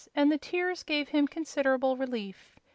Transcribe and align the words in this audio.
and 0.15 0.31
the 0.31 0.37
tears 0.39 0.81
gave 0.81 1.09
him 1.09 1.27
considerable 1.27 1.95
relief. 1.95 2.57